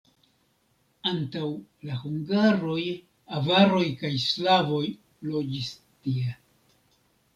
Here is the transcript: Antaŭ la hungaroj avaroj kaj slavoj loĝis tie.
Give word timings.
Antaŭ 1.09 1.49
la 1.89 1.97
hungaroj 2.05 2.79
avaroj 3.41 3.85
kaj 4.03 4.13
slavoj 4.27 4.83
loĝis 5.33 5.71
tie. 6.07 6.35